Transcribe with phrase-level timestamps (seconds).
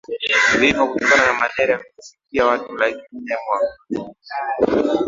[0.59, 3.65] vifo kutokana na malaria vilifikia watu laki nne kwa
[4.69, 4.99] mwaka